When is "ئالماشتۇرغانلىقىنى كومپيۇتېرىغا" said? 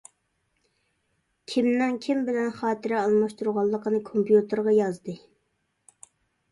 3.03-4.77